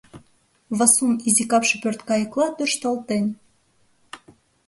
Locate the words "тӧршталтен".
2.57-3.25